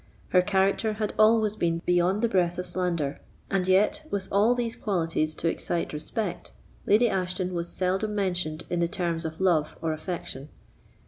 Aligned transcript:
Her 0.29 0.41
character 0.41 0.93
had 0.93 1.13
always 1.19 1.55
been 1.55 1.83
beyond 1.85 2.23
the 2.23 2.27
breath 2.27 2.57
of 2.57 2.65
slander. 2.65 3.21
And 3.51 3.67
yet, 3.67 4.03
with 4.09 4.27
all 4.31 4.55
these 4.55 4.75
qualities 4.75 5.35
to 5.35 5.47
excite 5.47 5.93
respect, 5.93 6.53
Lady 6.87 7.07
Ashton 7.07 7.53
was 7.53 7.69
seldom 7.71 8.15
mentioned 8.15 8.63
in 8.71 8.79
the 8.79 8.87
terms 8.87 9.25
of 9.25 9.39
love 9.39 9.77
or 9.79 9.93
affection. 9.93 10.49